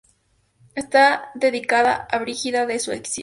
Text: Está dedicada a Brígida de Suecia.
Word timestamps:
Está 0.73 1.29
dedicada 1.35 2.07
a 2.09 2.17
Brígida 2.17 2.65
de 2.65 2.79
Suecia. 2.79 3.19